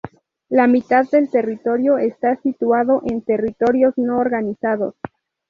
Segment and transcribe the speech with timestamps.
[0.49, 4.95] La mitad del territorio está situado en territorios no organizados.